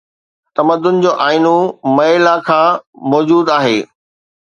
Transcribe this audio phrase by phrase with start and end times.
[0.55, 1.53] تمدن جو آئينو
[2.01, 2.79] مئي لا کان
[3.15, 3.79] موجود آهي